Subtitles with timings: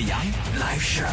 [0.00, 0.18] 海洋
[0.58, 1.04] 来世。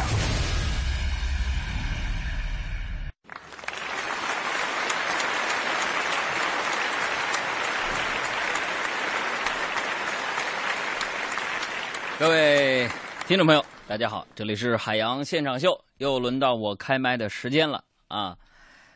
[12.18, 12.88] 各位
[13.26, 18.38] 听众朋友，大家好，这里是海洋现场秀，又轮到我开麦的时间了啊！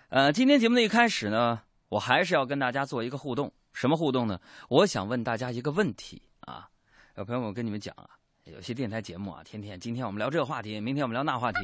[0.09, 4.41] 呃，今天节目的一开始呢，我还是要跟大家做一个互动，什么互动呢？
[4.71, 6.71] 我想问大家一个问题啊，
[7.17, 8.09] 有朋友，我跟你们讲啊，
[8.45, 11.59] 有些电台节目啊，天天今天我们聊这个话题，明天我们聊那话题，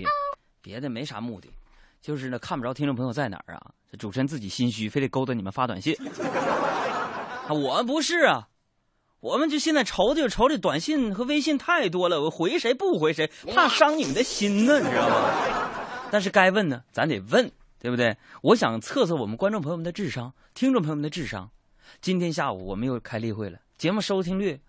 [0.62, 1.48] 别的没啥目的，
[2.00, 5.97] 就是呢看不着听众朋友在哪儿啊，这主持人自己心虚，非得勾搭你们发短信。
[7.48, 8.48] 啊，我不是啊。
[9.20, 15.70] 我们就现在愁就愁这短信和微信太多了，我回谁不回谁，怕伤你们的心呢，你知道吗？
[16.12, 18.17] 但是该问呢，咱得问，对不对？
[18.42, 21.50] 我想测测我们观众朋友们的智商，听众朋友们的智商。
[22.00, 24.61] 今天下午我们又开例会了，节目收听率，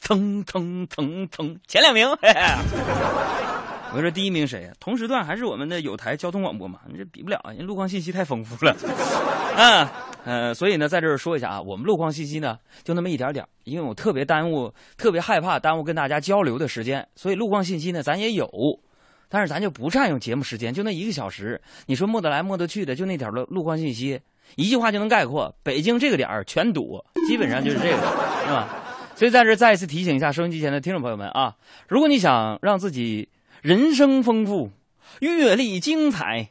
[0.00, 2.08] 蹭蹭蹭蹭前两名。
[2.16, 2.40] 嘿嘿
[3.94, 4.70] 我说第一名谁呀？
[4.78, 6.80] 同时段还是我们的有台交通广播嘛？
[6.86, 8.76] 你这比不了，人路况信息太丰富了。
[9.56, 9.90] 啊，
[10.26, 18.46] 呃，所以呢，在这儿说一下啊，我们路况信息呢就那么一点点，因为我特别耽误，特别害怕耽误跟大家交流的时间，所以路况信息呢咱也有，
[19.30, 24.20] 但是咱就不占用节目时间，就那一个小时，你说没得来没得去的，就那点路路况信息，
[24.56, 27.96] 一句话就能概括：北京这个点儿全堵，基本上就是这个，
[28.44, 28.68] 是吧？
[29.18, 31.56] 所以在这再一次提醒一下收音机前的听众朋友们啊，
[31.88, 33.28] 如果你想让自己
[33.62, 34.70] 人生丰富、
[35.18, 36.50] 阅历精彩、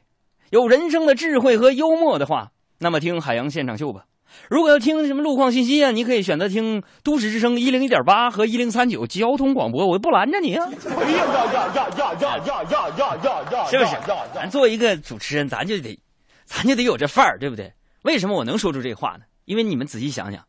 [0.50, 4.04] 有人生的智慧和幽默的话，那么听海洋现场秀吧。
[4.50, 10.68] 如果要听什么路况信息啊，你可以选择听都市之声一零一点八和一零三九交通广播，我不拦着你啊。
[10.68, 11.88] 哎呀呀呀呀
[12.20, 13.66] 呀呀呀呀呀！
[13.70, 13.96] 是不是？
[14.36, 15.98] 咱作为一个主持人，咱就得，
[16.44, 17.72] 咱就得有这范儿，对不对？
[18.02, 19.24] 为什么我能说出这话呢？
[19.46, 20.44] 因为你们仔细想想，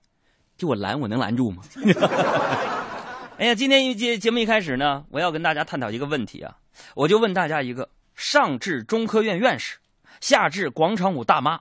[0.59, 1.63] 就我拦，我能拦住吗？
[3.39, 6.57] 哎呀，今天一节节目一开始呢，我要跟大家探讨一个问题啊，
[6.97, 9.79] 我就问大家一个：上至中科院院士，
[10.21, 11.61] 下至广场舞大妈，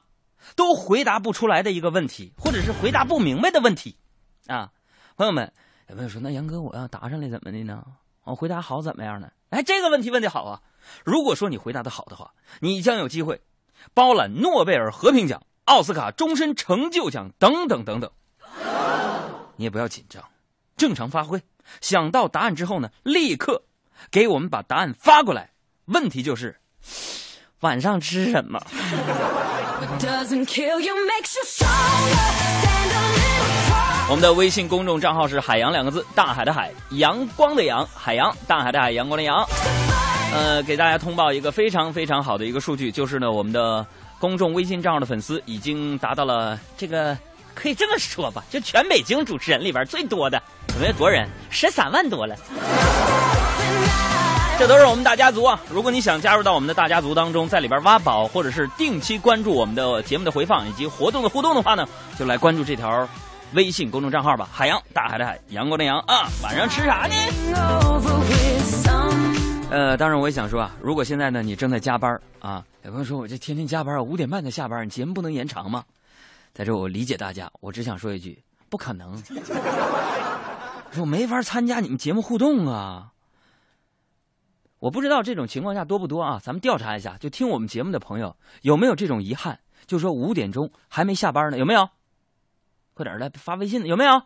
[0.55, 3.97] 都回答不出来的一个问题，或者是回答不明白的问题
[4.47, 4.71] 啊。
[5.15, 5.53] 朋友们，
[5.89, 7.83] 有朋友说，那杨哥，我要答上来怎么的呢？
[8.23, 9.29] 我回答好怎么样呢？
[9.51, 10.61] 哎，这个问题问的好啊！
[11.05, 13.41] 如果说你回答的好的话，你将有机会
[13.93, 18.11] 包揽诺贝尔和平奖、奥斯卡终身成就奖等等等等。
[19.57, 20.23] 你也不要紧张，
[20.77, 21.41] 正常发挥。
[21.81, 23.63] 想到答案之后呢，立刻
[24.09, 25.49] 给我们把答案发过来。
[25.85, 26.55] 问题就是
[27.59, 28.59] 晚上吃什么.
[34.09, 39.35] 我们的微信公众账号是“海洋”两个字，大海的海，阳光的阳，海洋，大海的海，阳光的阳。
[40.33, 43.85] 呃，给大家通报一个非常非常好的一个数据，就是呢，我们的
[44.19, 47.17] 公众微信账号的粉丝已经达到了这个，
[47.59, 50.39] 可以这么说吧，就全北京主持人里边最多的，
[50.75, 51.27] 有没有多少人？
[51.49, 52.35] 十三万多了。
[54.59, 55.59] 这都是我们大家族啊！
[55.71, 63.07] 如果你想加入到我们的大家族当中，在里边挖宝，或者是定期关注我们的节目的回放以及活动的互动的话呢，就来关注这条
[63.53, 64.47] 微信公众账号吧。
[64.51, 66.27] 海洋，大海的海，阳光的阳啊！
[66.43, 67.15] 晚上吃啥呢？
[69.69, 75.83] 呃，当然我也想说啊，如果现在呢你正在加班啊，有朋友说我这天天加班啊，五点半才下班，你节目不能延长吗？
[76.57, 79.15] 在这我理解大家，我只想说一句，不可能。
[80.89, 83.13] 说我没法参加你们节目互动啊。
[84.79, 86.39] 我不知道这种情况下多不多啊？
[86.41, 89.59] 咱们调查一下，就听我们节目的朋友有没有这种遗憾？
[89.85, 91.89] 就说五点钟还没下班呢，有没有？
[92.95, 94.23] 快点来发微信，有没有？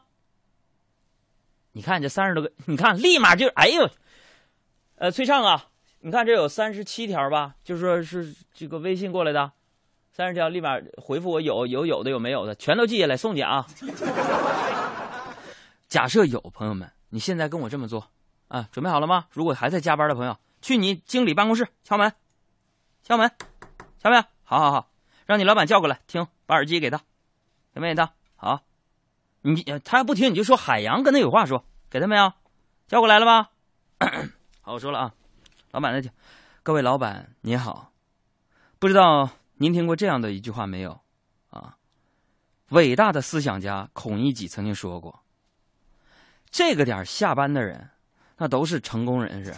[1.73, 3.89] 你看这三十多个，你看立马就哎呦，
[4.95, 5.65] 呃，崔畅啊，
[5.99, 7.55] 你看这有三十七条吧？
[7.61, 9.51] 就说是这个微信过来的，
[10.11, 13.65] 三十条立马回复我有有有的有没有的，全都记下来送去啊。
[15.87, 18.07] 假设有朋友们，你现在跟我这么做
[18.49, 19.25] 啊，准备好了吗？
[19.31, 22.13] 如果还在加班的朋友，去你经理办公室敲门，
[23.03, 23.31] 敲门，
[23.99, 24.91] 敲门，好好好，
[25.25, 26.97] 让你老板叫过来听，把耳机给他，
[27.73, 28.11] 愿不愿意他？
[28.35, 28.61] 好，
[29.41, 32.33] 你呃他要不听，你就说海洋跟他有话说，给他没有？
[32.87, 33.49] 叫过来了吧？
[34.61, 35.13] 好，我说了啊，
[35.71, 36.11] 老板在听，
[36.63, 37.91] 各位老板您好，
[38.77, 39.29] 不知道
[39.61, 40.99] 您听过这样的一句话没有？
[41.51, 41.75] 啊，
[42.69, 45.19] 伟大的思想家孔乙己曾经说过。
[46.49, 47.87] 这个点儿下班的人，
[48.39, 49.53] 那都是成功人士。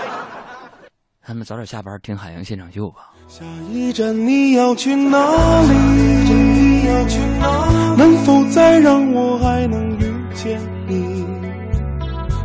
[1.20, 3.12] 他们早点下班听海洋现场秀吧。
[3.28, 5.18] 下一站你要去哪
[5.64, 5.68] 里？
[7.98, 10.58] 能否再让我还能遇见
[10.88, 11.26] 你？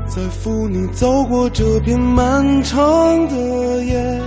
[0.08, 2.78] 再扶你走过这片漫长
[3.30, 4.22] 的夜，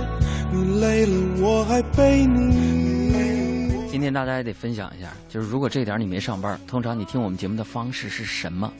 [0.51, 3.87] 你累了我还陪你。
[3.87, 8.71] 今天大家也得分享一下，就是如果这点你没上班，通常你听我们节目的方式是什么？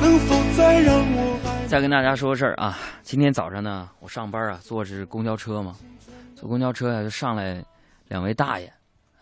[0.00, 1.66] 能否再让我？
[1.66, 5.74] 再跟大家说个事儿啊，今天早上呢，我上班啊，坐的是公交车嘛，
[6.34, 7.64] 坐公交车呀、就上来
[8.08, 8.72] 两位大爷，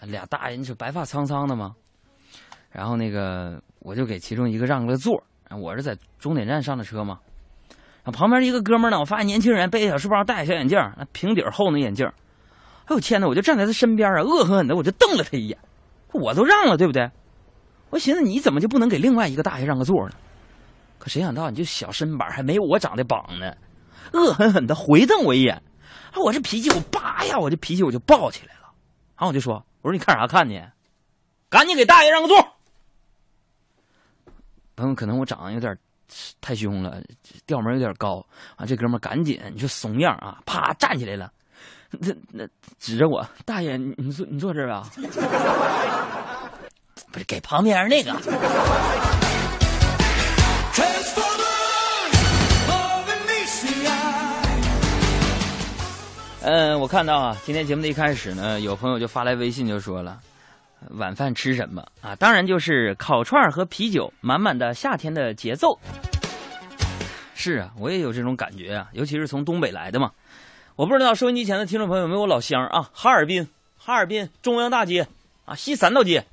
[0.01, 1.75] 俩大爷你是白发苍苍的嘛，
[2.71, 5.17] 然后那个我就给其中一个让了座
[5.49, 7.19] 儿，我是在终点站上的车嘛，
[8.13, 15.59] 旁边一个哥们呢，我发现年轻人背着小书包，戴着小眼镜，那平底厚那眼镜，哎呦天呐，我就站在他身边啊，恶狠狠的我就瞪了他一眼，
[16.13, 17.11] 我都让了对不对？
[17.91, 20.15] 我寻思你怎么就不能给另外一个大爷让个座呢？
[20.99, 23.55] 可谁想到你这小身板还没有我长得膀呢，
[24.13, 25.55] 恶狠狠的回瞪我一眼，
[26.13, 28.73] 啊，我这脾气我叭呀，我这脾气我就爆起来了，
[29.17, 30.61] 然后我就说，我说你看啥看呢？
[31.49, 32.37] 赶紧给大爷让个座。
[34.75, 35.77] 朋友，可能我长得有点
[36.41, 37.03] 太凶了，
[37.47, 38.25] 调门有点高
[38.57, 41.33] 啊，这哥们儿赶紧你说怂样啊，啪站起来了，
[41.91, 42.47] 那那
[42.79, 44.89] 指着我，大爷你你坐你坐这儿啊，
[47.13, 48.13] 不是给旁边那个。
[56.49, 60.21] 嗯，我看到啊，今天节目的一开始呢，有朋友就发来微信就说了，
[60.93, 62.15] 晚饭吃什么啊？
[62.17, 65.79] 当然就是烤串和啤酒，满满的夏天的节奏。
[67.35, 70.11] 是啊，我也有这种感觉啊，尤其是从东北来的嘛。
[70.75, 72.91] 我不知道收音机前的听众朋友有没有老乡啊？
[72.93, 73.47] 哈尔滨，
[73.79, 75.07] 哈尔滨中央大街
[75.45, 76.25] 啊，西三道街，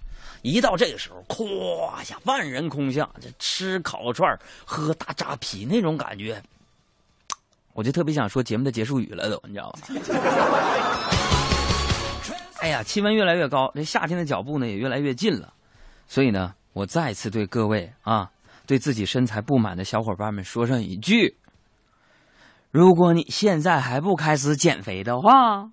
[0.42, 6.42] 一到这个时候，咵一下万人空巷，这吃烤串喝大扎啤那种感觉，
[7.74, 9.80] 我就特别想说节目的结束语了都，你知道吧？
[12.64, 15.52] 哎呀，气温越来越高，这夏天的脚步呢也越来越近了，
[16.08, 18.32] 所以呢，我再次对各位啊，
[18.66, 21.36] 对自己身材不满的小伙伴们说上一句：
[22.72, 25.72] 如果你现在还不开始减肥的话，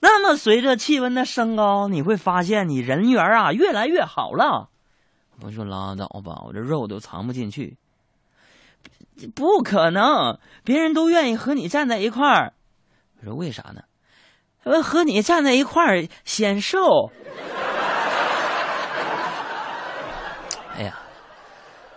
[0.00, 4.68] 那么随着气温的升高，你会发现你人缘啊越来越好了。
[5.40, 7.78] 我说拉倒吧，我这肉都藏不进去。
[9.34, 12.52] 不可能，别人都愿意和你站在一块儿。
[13.20, 13.80] 我说为啥呢？
[14.64, 17.10] 呃，和你站在一块儿显瘦。
[20.76, 20.98] 哎呀，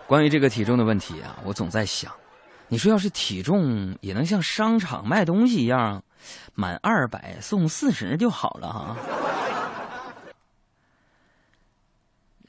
[0.06, 2.12] 关于这个体重的问题啊，我总在想，
[2.68, 6.02] 你说要是体重也能像商场卖东西一样，
[6.54, 8.96] 满二百送四十就好了哈。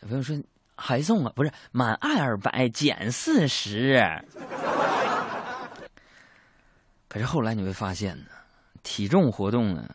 [0.02, 0.36] 有朋友说
[0.76, 1.32] 还送啊？
[1.36, 4.04] 不是满二百减四十。
[7.08, 8.26] 可是后来你会发现呢，
[8.84, 9.88] 体重活动呢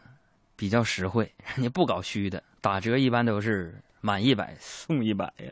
[0.63, 5.51] 比较实惠，人家不搞虚的，打折一般都是满一百送一百呀。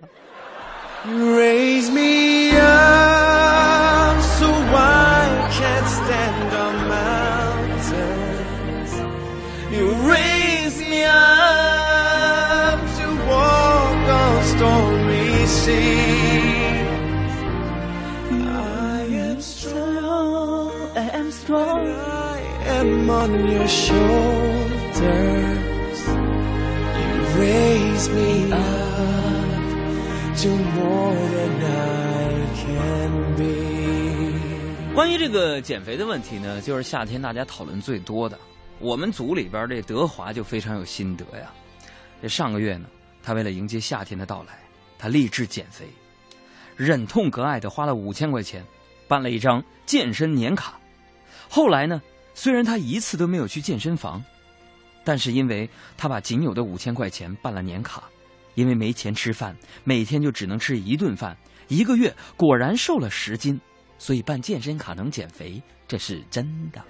[1.04, 8.22] Raise me up so I can't stand on mountains.
[9.72, 15.74] You raise me up to walk on stormy seas.
[18.30, 20.70] I am strong.
[20.94, 21.84] I am strong.
[21.88, 22.40] I
[22.78, 24.59] am on your shoulders.
[25.00, 25.06] You
[27.38, 28.60] raise me up
[30.42, 34.94] to more than I can be.
[34.94, 38.38] 关于这个减肥的问题呢，就是夏天大家讨论最多的。
[38.78, 41.50] 我们组里边这德华就非常有心得呀。
[42.20, 42.86] 这上个月呢，
[43.22, 44.58] 他为了迎接夏天的到来，
[44.98, 45.86] 他立志减肥，
[46.76, 48.62] 忍痛割爱的花了五千块钱，
[49.08, 50.78] 办了一张健身年卡。
[51.48, 52.02] 后来呢，
[52.34, 54.22] 虽然他一次都没有去健身房，
[55.04, 58.04] 但是因为他把仅有的五千块钱办了年卡，
[58.54, 61.36] 因为没钱吃饭，每天就只能吃一顿饭，
[61.68, 63.60] 一个月果然瘦了十斤。
[63.98, 66.82] 所以办健身卡能减肥，这是真的。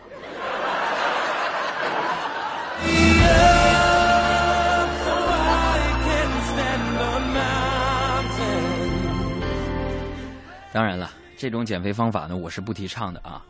[10.72, 13.44] 当然了，这种减肥方法呢，我是不提倡的啊。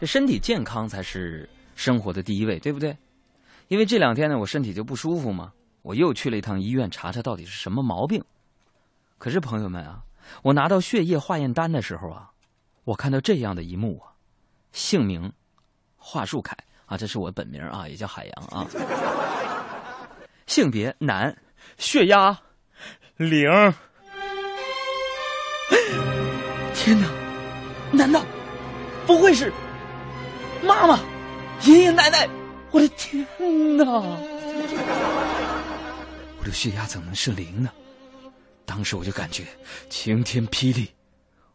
[0.00, 2.96] 这身体健康才是生活的第一位，对不对？
[3.72, 5.50] 因为这两天呢，我身体就不舒服嘛，
[5.80, 8.22] 我又去了一趟医院查查到底是什么毛病。
[9.16, 10.02] 可是朋友们啊，
[10.42, 12.30] 我拿到血液化验单的时候啊，
[12.84, 14.12] 我看到这样的一幕啊，
[14.72, 15.32] 姓名
[15.96, 18.68] 华树凯啊，这是我本名啊，也叫海洋啊。
[20.46, 21.34] 性别男，
[21.78, 22.38] 血压
[23.16, 23.50] 零。
[26.74, 27.08] 天哪，
[27.90, 28.22] 难道
[29.06, 29.50] 不会是
[30.62, 31.00] 妈妈、
[31.62, 32.28] 爷爷奶奶？
[32.72, 33.26] 我的天
[33.76, 33.84] 哪！
[36.38, 37.70] 我的血压怎么能是零呢？
[38.64, 39.44] 当时我就感觉
[39.90, 40.90] 晴天霹雳，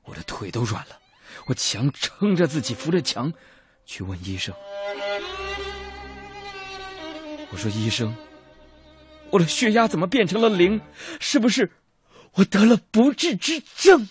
[0.03, 1.00] 我的腿都软了，
[1.47, 3.33] 我强撑着自己扶着墙，
[3.86, 4.53] 去问医生。
[7.50, 8.15] 我说：“医生，
[9.31, 10.79] 我的血压怎么变成了零？
[11.19, 11.71] 是不是
[12.33, 14.07] 我得了不治之症？”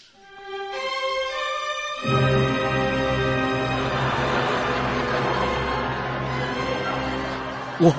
[7.79, 7.95] 我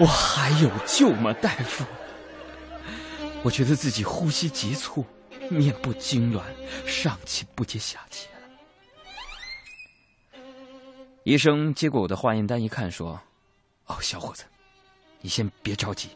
[0.00, 1.84] 我还有救吗，大夫？
[3.42, 5.04] 我觉得自己呼吸急促，
[5.48, 6.40] 面部痉挛，
[6.86, 8.40] 上气不接下气了。
[11.22, 13.20] 医生接过我的化验单一看，说
[13.86, 14.44] ：“哦，小伙子，
[15.20, 16.08] 你先别着急，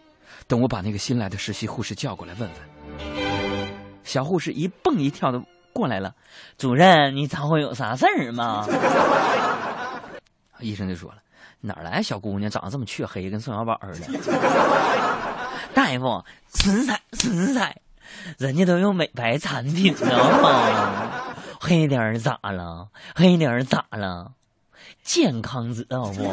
[0.47, 2.61] 等我把那个新来的实习护士叫过来问问。”
[4.05, 6.15] 小护士一蹦一跳的过来了，
[6.59, 8.67] 主任，你找我有啥事儿吗？
[10.61, 11.19] 医生就说了。
[11.67, 14.19] 哪来小姑娘长得这么黢黑，跟宋小宝似的？
[15.73, 17.75] 大夫，纯彩纯彩，
[18.37, 21.11] 人家都用美白产品呢。
[21.59, 22.89] 黑点儿咋了？
[23.15, 24.33] 黑点儿咋了？
[25.03, 26.31] 健康知道不？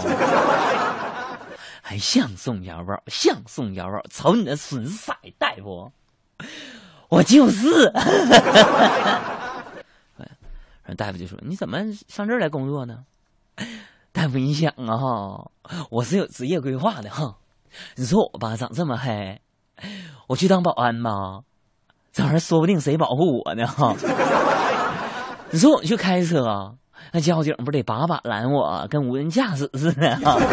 [1.81, 5.91] 还像宋小宝，像宋小宝，瞅你那纯色，大夫，
[7.07, 7.89] 我就是。
[10.97, 13.05] 大夫就说：“你怎么上这儿来工作呢？”
[14.13, 15.51] 大夫，你想啊哈，
[15.89, 17.37] 我是有职业规划的哈。
[17.95, 19.39] 你说我吧，长这么黑，
[20.27, 21.39] 我去当保安吧，
[22.11, 23.95] 这玩意儿说不定谁保护我呢哈。
[25.51, 26.75] 你说我去开车，
[27.13, 30.37] 那交警不得把把拦我，跟无人驾驶似的哈。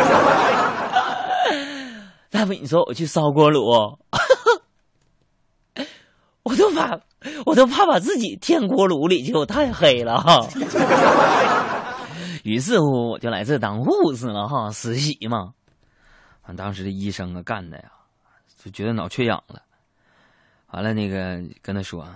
[2.30, 3.66] 大夫，你说我去烧锅炉，
[6.44, 7.00] 我都怕，
[7.44, 10.46] 我都怕把自己添锅炉里去，我太黑了哈。
[12.44, 15.52] 于是乎，我就来这当护士了哈，实习嘛。
[16.46, 17.84] 完，当时这医生啊干的呀，
[18.62, 19.62] 就觉得脑缺氧了。
[20.72, 22.06] 完了，那个跟他说：“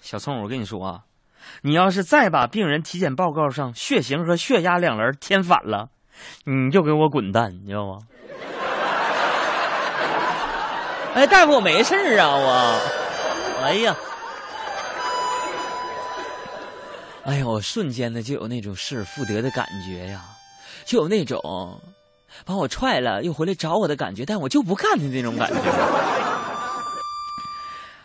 [0.00, 1.02] 小聪，我跟你说啊，
[1.62, 5.88] 你要是再把病人体检报告上血型和血压两栏填反了，
[6.44, 7.98] 你就给我滚蛋，你知道吗？”
[11.14, 12.80] 哎，大夫，我没事啊，我。
[13.64, 13.94] 哎呀。
[17.24, 20.24] 哎呀，我瞬间的就有那种失而复得的感觉呀，
[20.84, 21.80] 就有那种
[22.44, 25.60] 把我踹了又回来找我的感觉，但我就不干的那种感觉。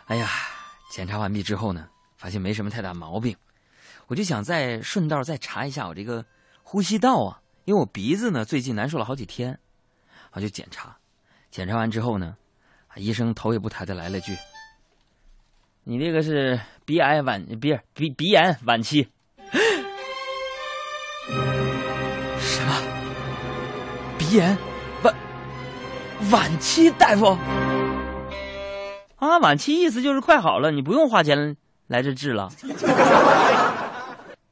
[0.06, 0.30] 哎呀，
[0.90, 3.36] 检查完毕之后呢，发现没什么太大毛病，
[4.06, 6.24] 我就想再顺道再查一下我这个
[6.62, 9.58] 呼吸道啊，因为我鼻子呢最近难受了好几天，
[10.32, 10.96] 我就检查。
[11.50, 12.36] 检查完之后呢，
[12.94, 14.36] 医生头也不抬的来了句。
[15.90, 19.08] 你这个是鼻癌晚，鼻鼻鼻炎晚期。
[22.38, 22.82] 什么？
[24.18, 24.58] 鼻炎
[25.02, 25.14] 晚
[26.30, 26.90] 晚期？
[26.90, 27.24] 大夫
[29.16, 32.50] 啊，晚期意思就是快好了，你不用花钱来这治了。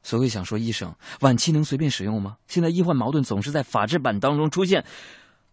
[0.01, 2.37] 所以想说，医生，晚期能随便使用吗？
[2.47, 4.83] 现在医患矛盾总是在法制版当中出现，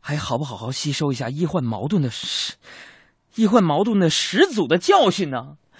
[0.00, 2.54] 还好不好好吸收一下医患矛盾的始，
[3.34, 5.58] 医患矛盾的始祖的教训呢？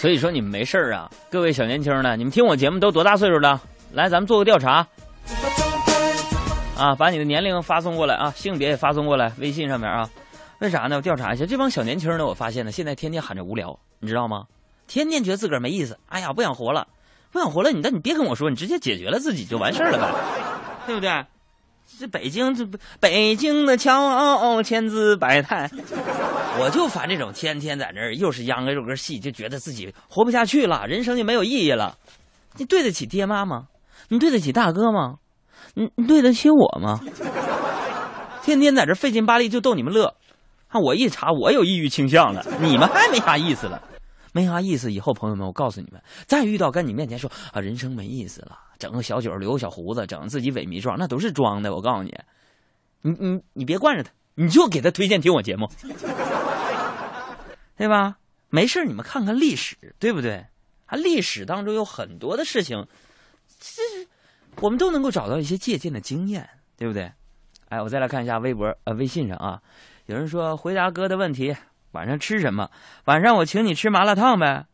[0.00, 3.60] 所以说你们没事儿啊，各位小年轻的，你们听我节目都多大岁数了？
[3.92, 4.86] 来，咱们做个调查，
[6.76, 10.08] 啊，把你的年龄发送过来啊，性别也发送过来，微信上面啊。
[10.60, 10.94] 为啥呢？
[10.94, 14.44] 我调查一下，这帮小年轻呢，我发现呢，现在天天喊着无聊，你知道吗？
[14.86, 16.86] 天天觉得自个儿没意思，哎呀，不想活了，
[17.32, 17.72] 不想活了。
[17.72, 20.14] 你那你别跟我说，你直接解决了自己就完事儿了呗，
[20.86, 21.10] 对不对？
[21.98, 22.64] 这北京这
[23.00, 25.68] 北京的桥千姿百态，
[26.60, 31.96] 我就烦这种天天在那儿又是秧歌又歌戏，就觉得自己活不下去了，人生就没有意义了。
[32.56, 33.64] 你对得起爹妈吗？
[34.10, 35.16] 你对得起大哥吗？
[35.74, 37.00] 你你对得起我吗？
[38.42, 40.14] 天天在这费劲巴力就逗你们乐，
[40.70, 43.82] 看我一查我有抑郁倾向了，你们还没啥意思了。
[44.32, 51.74] 没啥意思，以后朋友们，我告诉你们，再遇到跟你面前说啊，人生没意思了，整个小酒留个小胡子，整自己萎靡状，那都是装的。
[51.74, 52.14] 我告诉你，
[53.02, 55.68] 你你你别惯着他，你就给他推荐听我节目，
[57.76, 58.18] 对吧？
[58.50, 60.46] 没事你们看看历史，对不对？
[60.86, 62.86] 啊，历史当中有很多的事情，
[63.60, 63.82] 这
[64.60, 67.12] 我们都能够找到一些借鉴的经验，对不对？
[67.68, 69.60] 哎，我再来看一下微博呃微信上啊，
[70.06, 71.54] 有人说回答哥的问题，
[71.92, 72.70] 晚上吃什么？
[73.04, 74.66] 晚上我请你吃麻辣烫呗。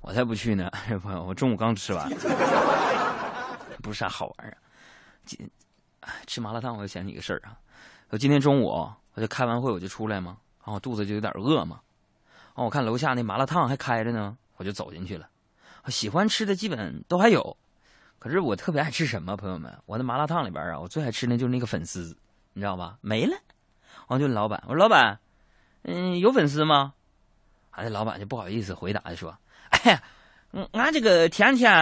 [0.00, 0.70] 我才不去呢，
[1.02, 2.08] 朋友，我中午刚吃完，
[3.82, 4.56] 不是啥好玩意儿。
[5.24, 5.50] 今
[6.26, 7.58] 吃麻辣烫，我就想起一个事儿啊。
[8.10, 8.66] 我今天中午
[9.14, 11.80] 我就开完会我就出来嘛，然后肚子就有点饿嘛，
[12.54, 15.28] 然后我看楼下那麻辣烫还开着呢，我就走进去了。
[15.88, 17.56] 喜欢吃的基本都还有，
[18.18, 19.36] 可是我特别爱吃什么？
[19.36, 22.16] 朋友们，我那麻辣烫里边啊，我最爱吃的就是那个粉丝，
[22.52, 22.96] 你知道吧？
[23.00, 23.36] 没了，
[24.06, 25.18] 我就老板，我说老板，
[25.84, 26.94] 嗯，有粉丝吗？
[27.70, 29.36] 啊，这老板就不好意思回答，就说，
[29.70, 30.02] 哎呀，
[30.72, 31.72] 俺这个天天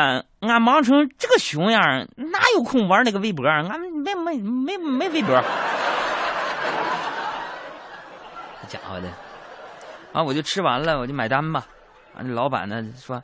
[0.40, 1.80] 俺忙成这个熊样，
[2.16, 3.46] 哪有空玩那个微博？
[3.48, 5.34] 俺没没没没微博。
[8.62, 9.08] 这家伙的，
[10.12, 11.66] 啊，我就吃完了，我就买单吧。
[12.14, 13.22] 啊，这老板呢说。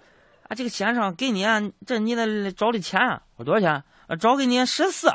[0.48, 3.00] 啊，这个先生给你啊，这你的找的钱，
[3.36, 3.84] 我多少钱？
[4.06, 5.08] 啊，找给你十四。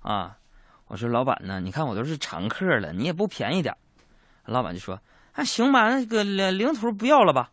[0.00, 0.38] 啊，
[0.86, 1.60] 我说老板呢？
[1.60, 3.76] 你看我都是常客了，你也不便宜点
[4.46, 5.00] 老板就说
[5.34, 7.50] ：“啊，行吧，那个零零头不要了吧。”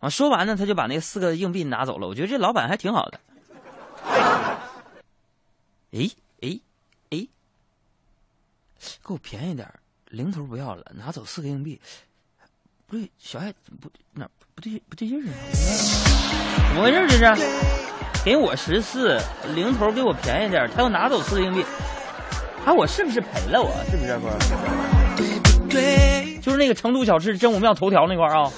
[0.00, 2.06] 啊，说完呢，他就把那四个硬币拿走了。
[2.06, 3.20] 我觉得这老板还挺好的。
[5.90, 6.08] 哎
[6.40, 6.60] 哎
[7.10, 7.26] 哎，
[9.02, 9.68] 给我便宜点
[10.10, 11.80] 零头不要了，拿走四个硬币。
[12.86, 15.32] 不对，小爱不哪不对不对劲儿呢？
[16.68, 17.08] 怎么回事？
[17.08, 19.20] 这是给我十四
[19.54, 21.62] 零头，给我便宜点他又拿走四个硬币，
[22.64, 23.60] 啊，我是不是赔了？
[23.60, 24.28] 我是不是不
[25.70, 26.38] 是？
[26.40, 28.50] 就是那个成都小吃真武庙头条那块儿啊。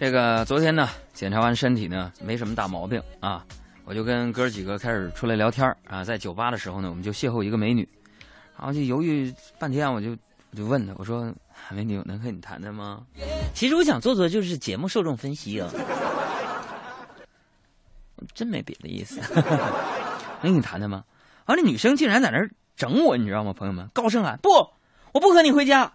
[0.00, 3.44] 这个昨天呢，检查完身体呢，没什么大毛病啊。
[3.84, 7.88] 我就跟哥几个开始出来聊天啊，在酒吧的时候呢，我们就邂逅一个美女，
[8.56, 10.10] 然后就犹豫半天，我就
[10.52, 11.32] 我就问她，我说
[11.74, 13.00] ：“美女，能和你谈谈吗？”
[13.54, 15.68] 其实我想做做就是节目受众分析啊，
[18.38, 19.20] 真没别的意思，
[20.42, 21.02] 能跟你谈谈吗？
[21.44, 22.38] 啊，那女生竟然在那
[22.76, 23.52] 整我，你知道吗？
[23.52, 24.48] 朋友们，高声喊：“不，
[25.10, 25.92] 我不和你回家！”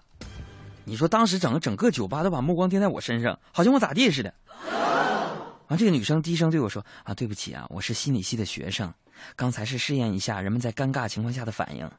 [0.83, 4.33] 你说当时整个整个酒吧都把目光盯在我身上，好像我咋地似的。
[4.59, 8.93] 然后这个女生低声对我说：“啊，对不起啊，我是心理系的学生，
[9.37, 11.89] 刚才是试验一下人们在尴尬情况下的反应。”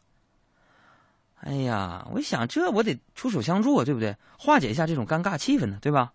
[1.41, 4.15] 哎呀，我一想这我得出手相助啊，对不对？
[4.39, 6.13] 化解一下这种尴尬气氛呢，对吧？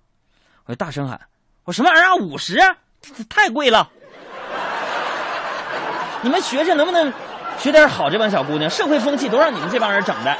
[0.65, 1.19] 我就大声喊
[1.65, 2.15] ：“我什么玩意儿啊？
[2.15, 2.59] 五十？
[3.27, 3.89] 太贵了！
[6.21, 7.13] 你们学学能不能
[7.57, 8.09] 学点好？
[8.09, 10.31] 这帮小姑娘，社会风气都让你们这帮人整的。”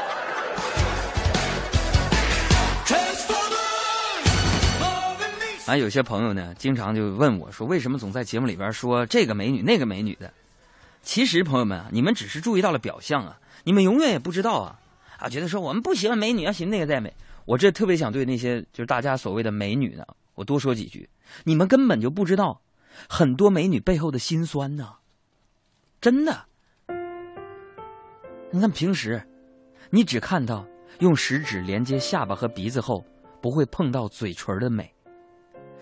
[5.68, 10.34] 啊，有些朋友呢，经常就问我说：“为什么总在节目里边说这个美女那个美女的？”
[11.02, 14.76] 其实，朋友们啊，你们只是注意到了表象啊，你们永远也不知道啊
[15.18, 15.30] 啊！
[15.30, 17.13] 觉得说我们不喜欢美女，要喜欢那个再美。
[17.46, 20.04] 我这特别想对那些就是大家所谓的美女呢，
[20.36, 21.08] 我多说几句。
[21.44, 22.60] 你们根本就不知道
[23.08, 24.89] 很多美女背后的辛酸呢，
[26.02, 26.46] 真的。
[28.52, 29.22] 你看平时，
[29.90, 30.66] 你只看到
[31.00, 33.06] 用食指连接下巴和鼻子后
[33.42, 34.94] 不会碰到嘴唇的美。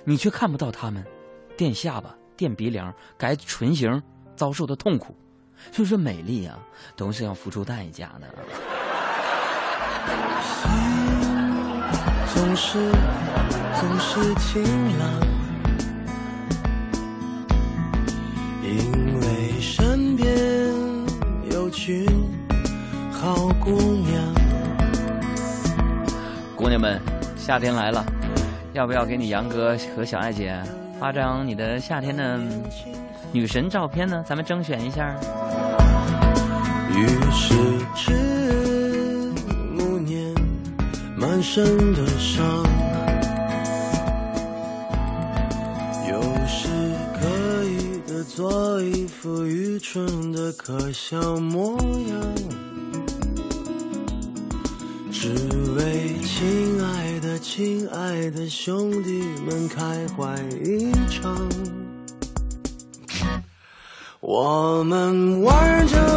[0.03, 1.05] 你却看不到他们
[1.55, 4.01] 垫下巴、垫鼻梁、改唇形
[4.35, 5.15] 遭受的痛苦，
[5.71, 6.57] 所以说美丽啊，
[6.95, 8.27] 都是要付出代价的。
[12.33, 12.91] 总是
[13.79, 14.63] 总是晴
[14.97, 15.21] 朗，
[18.63, 19.16] 因
[21.87, 22.05] 寻
[23.13, 24.21] 好姑娘。
[26.53, 26.99] 姑娘们，
[27.37, 28.05] 夏天来了。
[28.73, 30.53] 要不要给你杨哥和小爱姐
[30.99, 32.37] 发张你的夏天的
[33.31, 34.21] 女神照片呢？
[34.27, 35.15] 咱们征选一下。
[36.91, 37.55] 于是
[37.95, 39.31] 至
[39.73, 40.35] 暮年，
[41.15, 42.45] 满身的伤，
[49.89, 52.35] 蠢的可笑模样，
[55.09, 55.29] 只
[55.77, 61.33] 为亲爱的、亲爱的兄弟们开怀一场。
[64.19, 66.16] 我们玩着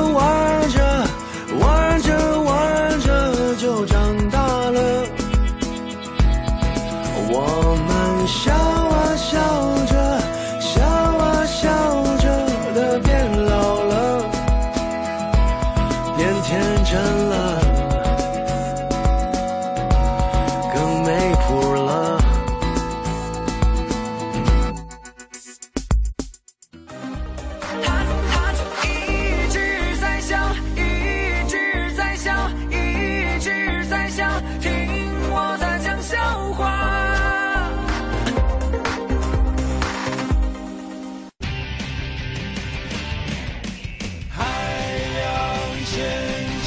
[45.93, 46.01] 现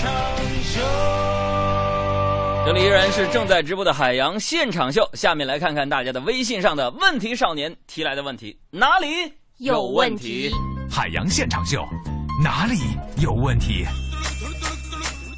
[0.02, 0.12] 场
[0.64, 0.82] 秀。
[2.66, 9.08] 这里依然是正在直播的海洋现场秀下面来看看大家的微信上的问题少年提来的问题哪里
[9.60, 10.52] 有问题？
[10.92, 11.82] 海洋现场秀
[12.44, 12.76] 哪里
[13.22, 13.86] 有问题？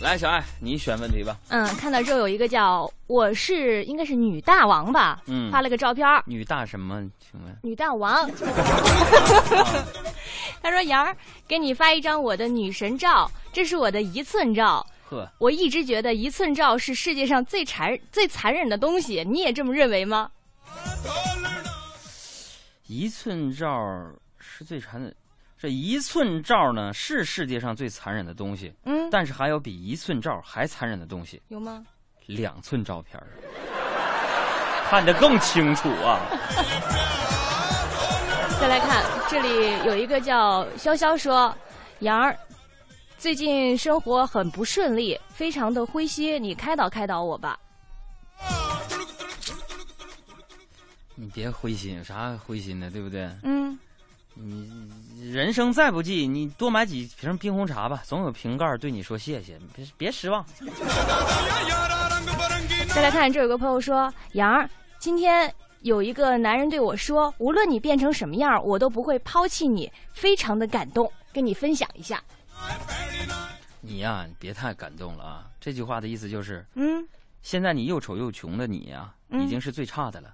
[0.01, 1.37] 来小爱你选问题吧。
[1.49, 5.51] 嗯看到这有一个叫我是应该是女大王吧嗯。
[5.51, 7.03] 发了个照片女大什么？
[7.19, 7.55] 请问。
[7.61, 8.27] 女大王。
[10.61, 11.15] 他说：“杨儿，
[11.47, 14.85] 给你发一张我的女神照，这是我的一寸照。
[15.09, 20.31] 呵，我一直觉得一寸照是世界上最残最残忍的东西，你也这么认为吗？
[22.87, 23.79] 一寸照
[24.39, 25.15] 是最残忍，
[25.59, 31.83] 这一寸照呢是世界上最残忍的东西，嗯，但是还有比一寸照还残忍的东西，有吗？
[32.27, 33.27] 两寸照片儿，
[34.89, 36.19] 看得更清楚啊。
[38.59, 41.55] 再来看，这里有一个叫潇潇说，
[41.99, 42.37] 杨儿，
[43.17, 47.59] 最近生活很不顺利，非常的灰心，你开导开导我吧。
[51.15, 53.29] 你别灰心，有啥灰心的，对不对？
[53.43, 53.77] 嗯，
[54.33, 60.45] 你人生再不济，你多买几瓶冰红茶吧，总有瓶盖对你说谢谢，别别失望。
[62.93, 65.53] 再来看，这有个朋友说，杨儿，今天
[65.85, 72.23] 有一个男人对我说，无论你变成什么样，我都不会抛弃你，非常的感动，跟你分享一下。
[73.81, 75.47] 你呀、你别太感动了啊！
[75.61, 77.07] 这句话的意思就是，嗯，
[77.43, 80.33] 现在你又丑又穷的你呀、嗯已经是最差的了。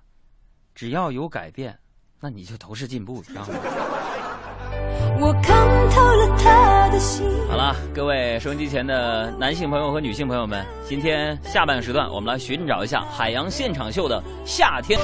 [0.74, 1.78] 只要有改变，
[2.22, 3.54] 那你就都是进步，知道吗？
[5.20, 7.26] 我看透了他的心。
[7.50, 15.00] 好了，各位收音机前的男性朋友和女性朋友们，今天下半时段，我们来寻找一下海洋现场秀的夏天。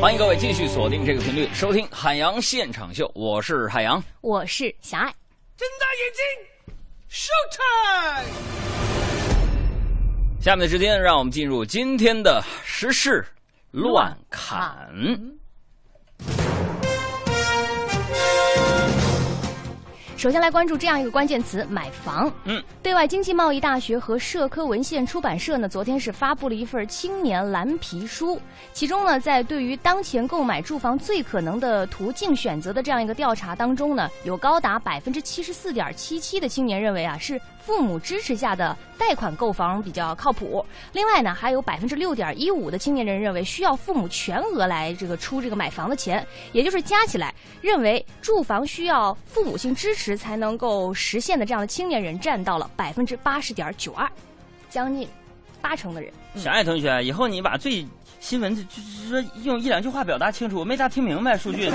[0.00, 4.02] 欢迎各位继续锁定这个频率，收听海洋现场秀，我是海洋。
[4.20, 5.10] 我是小爱。
[5.56, 6.22] 睁大眼睛
[7.10, 8.26] ，Showtime！
[10.38, 13.24] 下面的时间，让我们进入今天的时事
[13.70, 14.90] 乱侃。
[20.16, 22.32] 首先来关注这样一个关键词：买房。
[22.44, 28.40] 嗯，对外经济贸易大学和社科文献出版社呢，昨天是发布了一份青年蓝皮书，
[28.72, 40.64] 其中呢，在对于当前购买住房最可能的途径选择的这样一个调查当中呢，有高达百分之七十四点七七的青年认为啊，是父母支持下的贷款购房比较靠谱。
[40.92, 54.08] 另外呢，还有百分之六点一五的青年人认为需要父母全额来这个出这个买房的钱，也就是加起来认为住房需要父母亲支持才能够实现的这样的青年人占到了百分之八十点九二，
[54.70, 55.08] 将近
[55.60, 56.12] 八成的人。
[56.36, 57.84] 小爱同学，以后你把最
[58.26, 61.38] 新闻就就是说用一两句话表达清楚，我没咋听明白。
[61.38, 61.70] 数据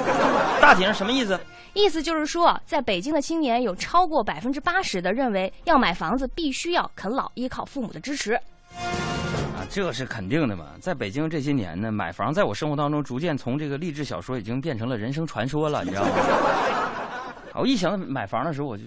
[0.60, 1.40] 大体上什么意思？
[1.74, 8.34] 意思就是说，在北京的青年有超过百分之八十的认为要买房子必须要啃老，依靠父母的支持。
[8.76, 10.66] 啊，这是肯定的嘛。
[10.82, 16.10] 在北京这些年呢，买房在我生活当中逐渐从这个励志小说已经变成了人生传说了，你知道吗？
[17.56, 18.84] 啊我一想到买房的时候，我就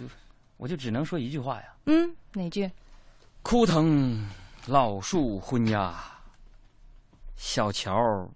[0.58, 2.70] 我就只能说一句话呀：嗯，哪句？
[3.40, 4.22] 枯藤
[4.66, 5.94] 老树昏鸦，
[7.36, 8.28] 小乔儿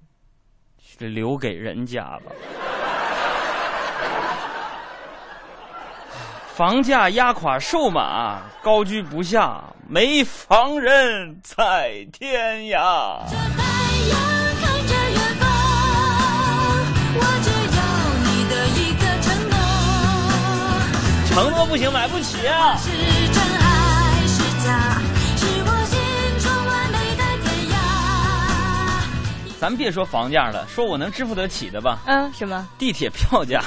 [0.99, 2.33] 留给人家吧。
[6.55, 13.23] 房价压垮瘦马，高居不下，没房人在天涯。
[13.29, 13.63] 这太
[14.09, 14.19] 阳
[14.61, 15.49] 看着远方，
[17.15, 17.81] 我只要
[18.25, 19.57] 你的一个承诺，
[21.29, 22.77] 承诺不行，买不起啊！
[29.61, 31.99] 咱别说房价了，说我能支付得起的吧。
[32.07, 32.67] 嗯，什么？
[32.79, 33.61] 地铁票价，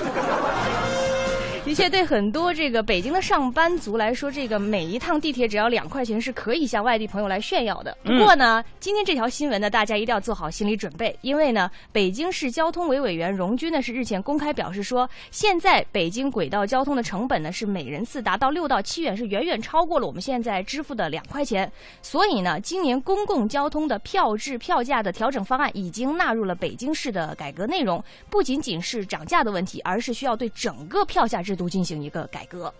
[1.63, 7.95] 的确，对很多这个北京的上班族来说，这个每一趟地铁只要两块钱是可以向外地朋友来炫耀的。
[8.03, 21.71] 不过呢，今天这条新闻呢，大家一定要做好心理准备，因为呢，北京市交通委委员荣军呢是日前公开表示说，现在北京轨道交通的成本呢是每人次达到六到七元，是远远超过了我们现在支付的两块钱。
[22.01, 32.73] 所以呢，今年公共交通的票制票价的调整方案已经纳入了北京市的改革内容，不仅仅是涨价的问题，而是需要对整个票价制度进行一个改革。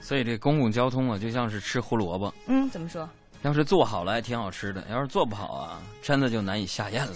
[0.00, 3.08] 所以这公共交通啊，就像是吃胡萝卜，嗯，怎么说？
[3.42, 7.12] 要是做好了还挺好吃的，要是做不好啊，真的就难以下咽了。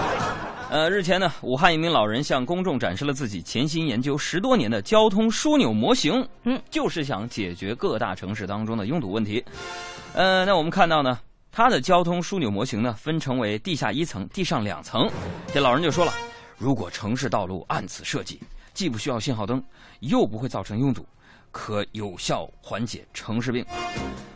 [0.70, 9.44] 呃，日前呢，武汉一名老人向公众展示了自己潜心研究十多年的交通枢纽模型，嗯，就是想解决各大城市当中的拥堵问题。
[10.14, 11.18] 呃，那我们看到呢，
[11.50, 15.06] 他的交通枢纽模型呢，分成为地下一层、地上两层。
[15.52, 16.12] 这老人就说了，
[16.56, 18.40] 如果城市道路按此设计，
[18.74, 19.62] 既不需要信号灯，
[20.00, 21.06] 又不会造成拥堵。
[21.50, 23.62] 可有效缓解城市病。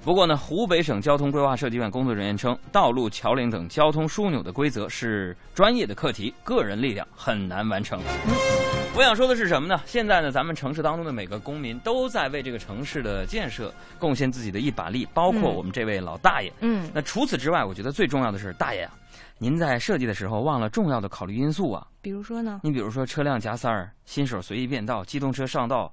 [0.04, 7.98] 不过呢，湖北省交通规划设计院工作人员称，道路、桥梁等交通枢纽的规则是专业的课题，个人力量很难完成。
[8.94, 9.80] 我想说的是什么呢？
[9.86, 16.52] 现在呢，咱们城市当中的每个公民都在为这个城市的建设贡献自己的一把力，包括嗯我们这位老大爷。
[16.60, 18.92] 嗯，那除此之外，我觉得最重要的是，大爷啊，
[19.38, 21.86] 您在设计的时候忘了重要的考虑因素啊。
[22.00, 22.60] 比如说呢？
[22.62, 25.92] 你比如说车辆夹塞儿、新手随意变道、机动车上道，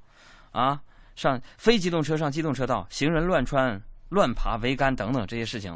[0.51, 0.79] 啊，
[1.15, 3.79] 上非机动车上机动车道、行人乱穿、
[4.09, 5.73] 乱爬、围杆等等这些事情，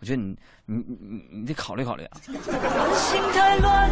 [0.00, 2.18] 我觉得你你你你你得考虑考虑啊。
[2.94, 3.90] 心太乱，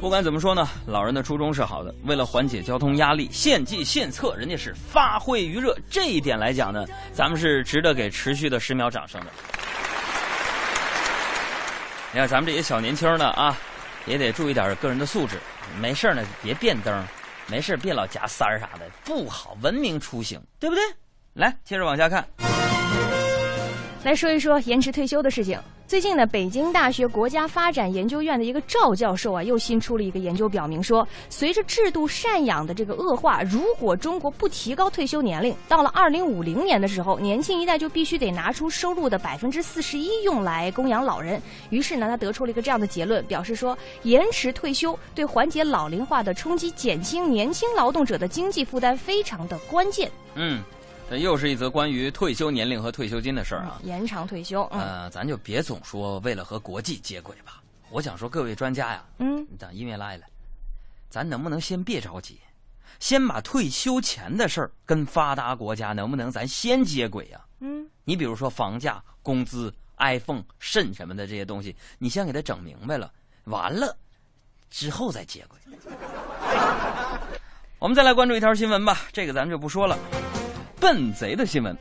[0.00, 5.76] 不管怎么说呢，老人的初衷是好的，为了缓解交通压力，献计献策，人家是发挥余热。
[5.90, 9.26] 这一点来讲呢，咱们是值得给持续的十秒掌声的。
[12.16, 13.54] 你看咱们这些小年轻呢啊，
[14.06, 15.38] 也得注意点个人的素质，
[15.78, 17.06] 没事呢别变灯，
[17.46, 20.82] 没事别老夹三儿啥的，不好，文明出行，对不对？
[21.34, 22.26] 来，接着往下看。
[24.06, 25.58] 来说一说延迟退休的事情。
[25.88, 41.42] 最近呢，北京大学国家发展研究院的一个赵教授啊，又新出了一个研究，表明说，随着制度赡养的这个恶化，如果中国不提高退休年龄，到了二零五零年的时候，年轻一代就必须得拿出收入的百分之四十一用来供养老人。
[41.70, 50.08] 于是呢，他得出了一个这样的结论，表示说，延迟退休对缓解老龄化的冲击、减轻年轻劳动者的经济负担非常的关键。
[50.36, 50.62] 嗯，
[51.08, 53.80] 这又是一则关于退休年龄和退休金的事儿啊。
[53.84, 57.62] 延长退休，嗯呃，咱就别总说为了和国际接轨吧。
[57.90, 60.24] 我想说，各位专家呀，嗯，你等音乐来了，
[61.08, 62.40] 咱能不能先别着急，
[62.98, 73.08] 先把退休前的事儿跟发达国家能不能咱先接轨呀、嗯，你比如说房价、工资、iPhone、肾什么的这些东西，你先给它整明白了，
[73.44, 73.96] 完了
[74.68, 75.60] 之后再接轨。
[77.78, 79.96] 我们再来关注一条新闻吧，这个咱就不说了。
[80.80, 81.76] 笨贼的新闻，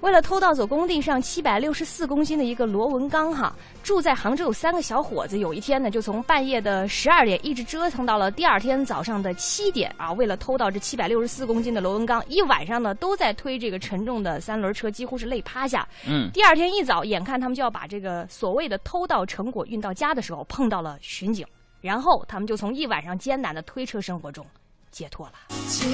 [0.00, 15.86] 为了偷盗走工地上七百六十四公斤的一个螺纹钢，哈，住在杭州有三个小伙子，有一天呢，就从半夜的十二点一直折腾到了第二天早上的七点啊，为了偷到这七百六十四公斤的螺纹钢，一晚上呢都在推这个沉重的三轮车，几乎是累趴下。
[16.08, 21.46] 嗯，第二天一早，眼看他们就要把这个所谓的偷盗成果运到家的时候，碰到了巡警，
[21.80, 24.44] 然后他们就从一晚上艰难的推车生活中
[24.90, 25.34] 解脱了。
[25.68, 25.86] 解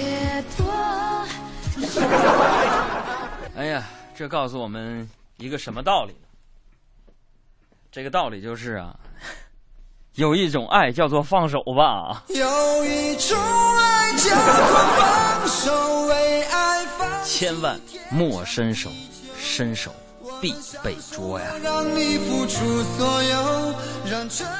[0.57, 1.46] 脱。
[3.57, 3.83] 哎呀，
[4.15, 5.09] 这告诉我们
[5.39, 6.19] 一个什么道理呢？
[7.91, 8.95] 这个道理就是啊，
[10.15, 12.25] 有一种爱叫做放手吧。
[12.29, 13.39] 有一种
[13.79, 18.91] 爱叫做放手，为爱放千万莫伸手，
[19.39, 19.95] 伸手
[20.41, 21.55] 必被捉呀。
[21.63, 23.75] 让你付出所有，
[24.11, 24.55] 让真爱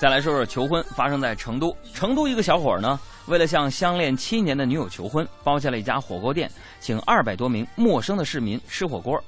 [0.00, 1.76] 再来说说求婚，发生在成都。
[1.92, 9.22] 成都一个小伙儿呢，为了向相恋七年的女友求婚，包下了一家火锅店，请二百多名陌生的市民吃火锅，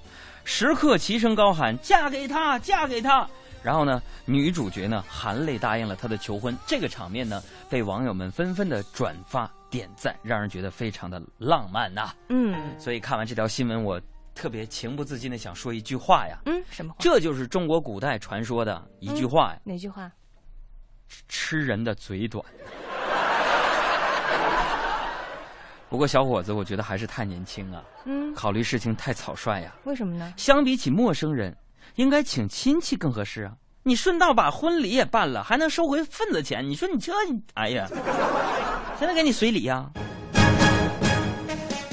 [0.45, 3.27] 食客齐声高喊“嫁给他，嫁给他”。
[3.65, 6.57] 然后呢，女主角呢含泪答应了他的求婚。
[6.67, 14.01] 这个场面呢，被网友们纷纷的转发点赞，让人觉得非常的浪漫呐、嗯所以看完这条新闻，我
[14.35, 16.99] 特别情不自禁的想说一句话呀，嗯，什么话？
[17.01, 19.61] 这就是中国古代传说的一句话呀。
[19.65, 20.13] 哪句话？
[21.29, 22.45] 吃人的嘴短。
[25.89, 29.73] 不过小伙子，我觉得还是太年轻啊，嗯，考虑事情太草率呀。
[29.85, 30.33] 为什么呢？
[30.37, 31.57] 相比起陌生人，
[31.95, 33.53] 应该请亲戚更合适啊。
[33.85, 37.13] 你顺道把婚礼也办了，还能收回份子钱，你说你这，
[37.55, 37.87] 哎呀，
[38.99, 39.89] 谁能给你随礼呀、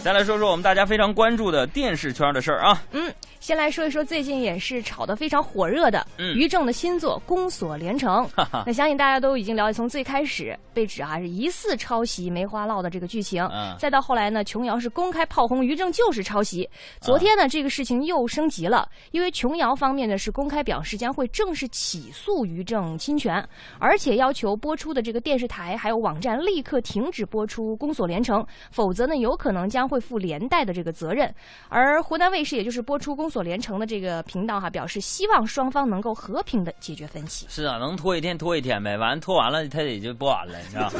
[0.03, 2.81] 再来说说我们大家非常关注的电视圈的事儿啊。
[2.91, 8.23] 嗯，先来说一说最近也是炒得非常火热的嗯于正的新作《宫锁连城》。
[8.33, 16.65] 哈哈，那相信大家都已经了解，从最开始被指啊是疑似抄袭《梅花烙》的这个剧情，嗯再到后来呢，琼瑶是公开炮轰于正就是抄袭。
[17.01, 23.45] 昨天呢，这个事情又升级了，因为琼瑶方面呢是公开表示将会正式起诉于正侵权，
[23.77, 31.29] 而且要求播出的这个电视台还有网站立刻停止播出《宫锁连城》，否则呢有可能将会负连带的这个责任。
[31.67, 37.47] 而湖南卫视也就是播出《宫锁连城》的这个频道哈，表示希望双方能够和平的解决分歧。
[37.49, 40.91] 是啊，能拖一天拖一天呗，完拖完了他也就播完了，你知道？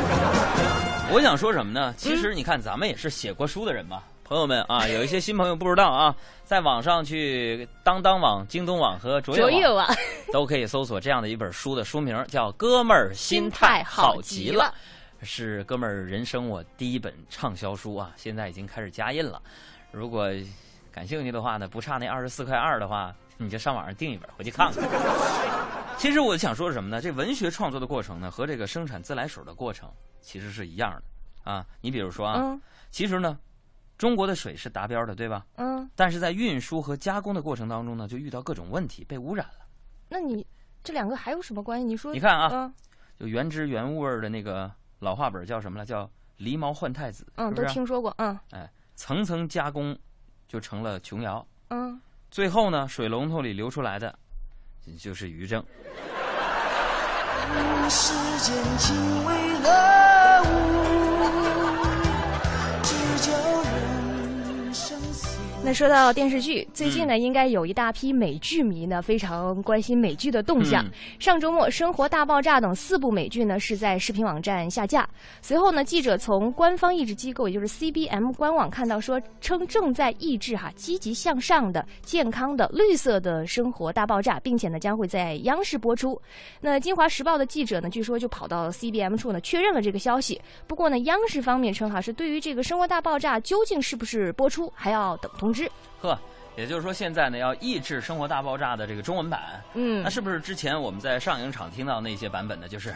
[1.13, 1.93] 我想说什么呢？
[1.96, 9.88] 其实你看，咱们也是写过书的人嘛，朋友们啊，有一些新朋友不知道啊，在网上去当当网、京东网和卓卓越网
[10.32, 14.74] 都可以搜索这样的一本书的书名，叫《哥们儿心态好极了》，
[15.26, 19.39] 是哥们儿人生我第一本畅销书啊，现在已经开始加印了。
[19.91, 20.28] 如果
[20.93, 24.84] 感兴趣的话呢，不差那二十四块二的话，你就上网上订一本回去看看。
[25.97, 27.01] 其实我想说什么呢？
[27.01, 31.65] 这文学创作的过程呢，和这个生产自来水的过程其实是一样的啊。
[31.82, 33.39] 你比如说啊，嗯其实呢，
[33.97, 35.45] 中国的水是达标的，对吧？
[35.56, 39.65] 嗯，但是在运输和加工的过程当中呢，就遇到各种问题，被污染了。
[40.08, 40.45] 那你
[40.84, 41.86] 这两个还有什么关系？
[41.86, 42.73] 你说，你看啊，嗯
[43.19, 45.86] 就原汁原味儿的那个老话本叫什么了？
[45.86, 47.62] 叫“狸猫换太子”，嗯，是是？
[47.63, 49.97] 都听说过，嗯哎，层层加工，
[50.53, 51.43] 就成了琼瑶。
[51.69, 54.13] 嗯，最后呢，水龙头里流出来的
[54.99, 55.65] 就是于正。
[57.89, 59.69] 世间情为何
[65.65, 70.84] 那说到电视剧，最近呢，应该有一大批美剧迷呢非常关心美剧的动向。
[70.86, 75.08] 嗯上周末，《生活大爆炸》等四部美剧呢是在视频网站下架。
[75.41, 86.21] 随后呢，记者从官方译制机构，也就是 CBM 官网看到说，称正在译制哈积极向上的、健康的、绿色的生活大爆炸，并且呢将会在央视播出。
[86.60, 90.41] 那《金华时报》的记者呢，据说就跑到 CBM 处呢确认了这个消息。
[90.67, 95.71] 不过呢，央视方面称哈是对于这个《生活大爆炸》究竟是不是播出还要等通知。
[96.01, 96.19] 呵，
[96.57, 102.67] 也就是说现在呢要抑制《生活大爆炸》的这个中文版，嗯那是不是之前我们在上影厂听到那些版本呢？
[102.67, 102.95] 就是，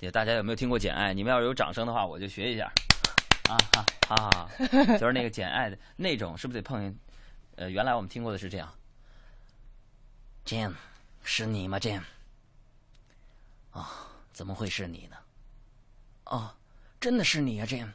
[0.00, 1.10] 也大家有没有听过《简爱》？
[1.12, 2.64] 你们要是有掌声的话，我就学一下。
[3.48, 4.48] 啊哈哈哈，
[4.98, 6.94] 就是那个《简爱》的那种，是不是得碰？
[7.56, 8.72] 呃，原来我们听过的是这样。
[10.46, 10.74] Jane，
[11.22, 12.00] 是你吗，Jane？
[13.70, 15.16] 啊、怎么会是你呢？
[16.24, 16.50] 哦，
[17.00, 17.90] 真的是你啊，Jane。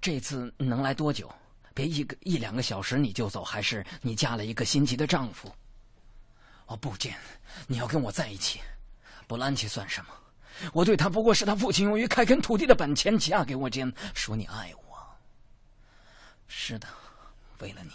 [0.00, 1.30] 这次能来多久？
[1.74, 5.52] 别一个一两个小时你就走，还是你嫁了一个心急的丈夫？
[6.66, 7.16] 哦，不，见，
[7.66, 8.60] 你要跟我在一起。
[9.26, 10.10] 波兰奇算什么？
[10.72, 13.18] 我对他不过是他父亲用于开垦土地的本钱。
[13.18, 14.98] 嫁给我，见，说你爱我。
[16.48, 16.86] 是的，
[17.60, 17.92] 为了你，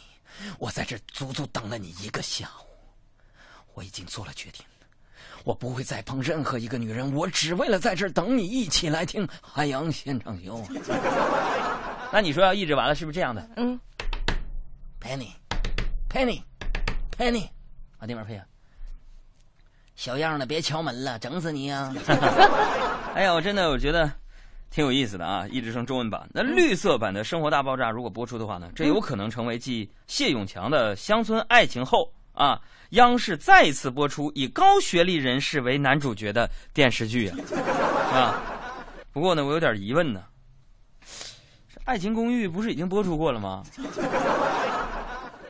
[0.58, 2.66] 我在这足足等了你一个下午。
[3.74, 4.66] 我已经做了决定，
[5.44, 10.66] 我不会再碰任何一个女人，我只为了在这等你一起来听海洋现场秀。
[12.16, 13.78] 那你说要抑制完了，是不是这样的嗯
[15.02, 17.42] ，？Penny，Penny，Penny，
[18.00, 18.46] 往那边配啊。
[19.98, 21.94] 小样的，别敲门了，整死你啊！
[23.16, 24.10] 哎呀，我真的我觉得
[24.72, 26.26] 挺有意思的啊，一直成中文版。
[26.32, 37.38] 那绿色版的《生活大爆炸》如果播出的话呢，这有可能成为继谢永强的《乡村爱情》后啊，央视再一次播出以高学历人士为男主角的电视剧啊
[38.16, 38.42] 啊！
[39.12, 40.28] 不过呢，我有点疑问呢，这
[41.86, 43.64] 《爱情公寓》不是已经播出过了吗？《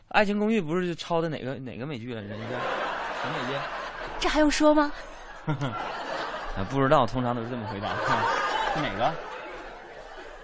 [0.08, 2.28] 爱情公寓》不是就抄的哪个哪个美剧来着？
[2.28, 3.58] 那个什么美剧？
[4.20, 4.92] 这还用说吗？
[5.46, 5.56] 啊，
[6.70, 7.88] 不知道，通常都是这么回答。
[8.74, 9.12] 是 哪个？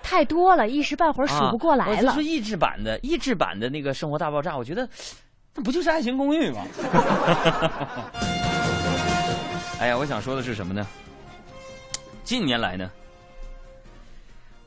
[0.02, 2.22] 太多了，一时半会儿数不过来了啊我就说。
[2.22, 4.88] 译制版的，译制版的那个《生活大爆炸》，我觉得
[5.54, 6.62] 那不就是《爱情公寓》吗？
[9.80, 10.86] 哎呀，我想说的是什么呢？
[12.24, 12.90] 近年来呢，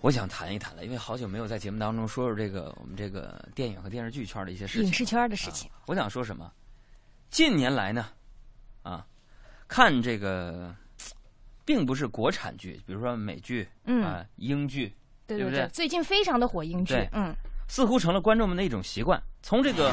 [0.05, 4.85] 我想谈一谈了，因为好久没有在节目当中说说这个我们这个电影和电视剧圈的一些事情。
[4.85, 6.51] 影视圈的事情，我想说什么？
[7.31, 8.09] 近年来呢，
[8.83, 9.03] 啊，
[9.67, 10.71] 看这个，
[11.65, 14.93] 并不是国产剧，比如说美剧，嗯啊，英剧，
[15.25, 17.35] 对对不对最近非常的火英剧，嗯，
[17.67, 19.19] 似乎成了观众们的一种习惯。
[19.41, 19.91] 从这个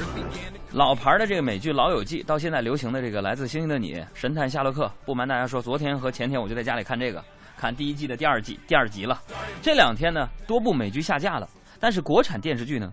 [0.72, 7.24] 老牌的这个美剧《老友记》，到现在流行的这个《来自星星的你》《神探夏洛克》，不瞒大家说，昨天和前天我就在家里看这个，
[7.62, 9.22] 看第一季的第二季第二集了。
[9.62, 11.48] 这两天呢，多部美剧下架了，
[11.78, 12.92] 但是国产电视剧呢，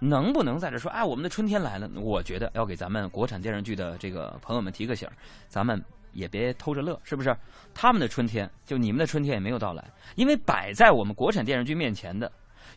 [0.00, 1.88] 能不能在这说，哎，我们的春天来了？
[1.94, 5.08] 我觉得要给咱们国产电视剧的这个朋友们提个醒，
[5.46, 5.80] 咱们
[6.14, 7.32] 也别偷着乐，是不是？
[7.72, 9.84] 他们的春天，就你们的春天也没有到来，
[10.16, 12.28] 因为摆在我们国产电视剧面前的，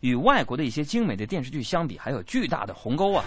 [0.02, 3.26] 与外国的一些精美的电视剧相比，还有巨大的鸿沟啊！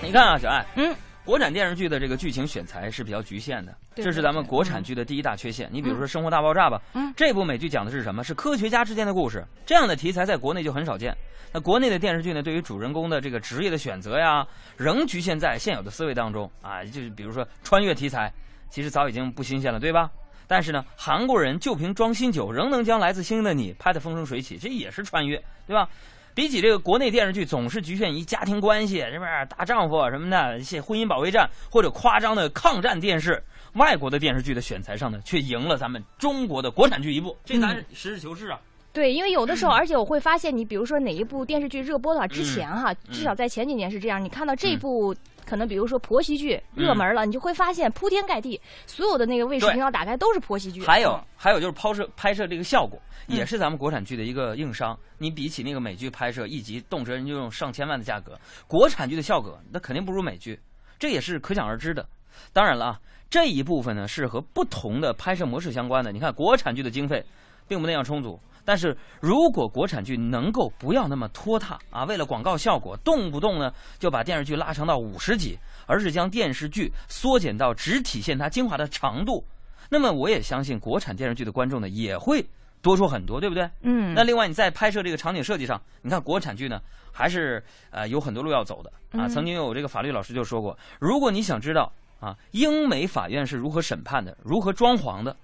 [0.00, 0.94] 你看啊，小爱，嗯，
[1.24, 5.66] 国产电视剧的这个剧情选材是比较局限的，这是咱们国产剧的第一大缺陷。
[5.72, 8.22] 你比如说《生活大爆炸》吧，嗯这部美剧讲的是什么？
[8.22, 11.16] 是科学家之间的故事，这样的题材在国内就很少见。
[11.50, 14.46] 那国内的电视剧呢，对于主人公的这个职业的选择呀，
[14.76, 18.30] 仍局限在现有的思维当中啊，就是比如说穿越题材，
[18.68, 20.10] 其实早已经不新鲜了，对吧？
[20.46, 25.88] 但是呢，韩国人就凭装新酒，仍能将《来自星星的你》拍得风生水起，这也是穿越，对吧？
[26.34, 33.42] 比起这个国内电视剧总是局限于家庭关系，是不是大丈夫什么的，一些婚姻保卫战或者夸张的抗战电视，
[33.74, 38.58] 外国的电视剧的选材上呢，却赢了咱们中国的国产剧一步，这咱实事求是啊。
[38.94, 45.14] 对，因为有的时候，嗯而且我会发现，你比如说哪一部电视剧热播的话，之前哈，至少在前几年是这样，你看到这部。
[45.46, 50.80] 可能比如说婆媳剧热门了，你就会发现铺天盖地，所有的那个卫视频道打开都是婆媳剧。
[50.80, 54.98] 还有嗯还有就是拍摄拍摄这个效果，嗯也是咱们国产剧的一个硬伤。
[55.18, 60.58] 你比起那个美剧拍摄一集动辄人就用上千万的价格，国产剧的效果那肯定不如美剧，
[60.98, 62.08] 这也是可想而知的。
[62.54, 66.10] 当然了啊，这一部分呢是和不同的拍摄模式相关的。
[66.10, 67.22] 你看国产剧的经费
[67.68, 79.44] 并不那样充足，但是如果国产剧能够不要那么拖沓啊，为了广告效果，动不动呢就把电视剧拉长到五十集，而是将电视剧缩减到只体现它精华的长度，
[79.90, 82.44] 那么我也相信国产电视剧的观众呢也会
[82.80, 83.68] 多出很多，对不对？
[83.82, 86.80] 嗯，那另外你在拍摄这个场景设计上，你看国产剧呢，
[87.12, 89.26] 还是呃有很多路要走的啊。
[89.26, 91.90] 嗯曾经有这个法律老师就说过，如果你想知道
[92.20, 95.34] 啊英美法院是如何审判的，如何装潢的，